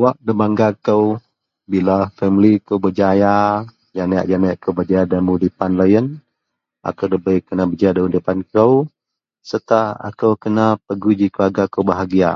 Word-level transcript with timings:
Wak 0.00 0.16
nebangga 0.26 0.68
kou 0.86 1.04
bila 1.70 1.96
famili 2.16 2.52
kou 2.66 2.78
berjaya 2.84 3.34
janek-janek 3.96 4.56
kou 4.62 4.72
berjaya 4.78 5.04
dagen 5.10 5.30
udipan 5.34 5.72
loyen 5.78 6.06
akou 6.88 7.08
debei 7.12 7.38
kena 7.46 7.64
berjaya 7.70 7.94
dagen 7.94 8.08
udipan 8.10 8.38
kou 8.52 8.74
serta 9.48 9.80
akou 10.08 10.32
kena 10.42 10.66
pegui 10.86 11.26
keluarga 11.34 11.62
kou 11.72 11.84
bahagia. 11.90 12.30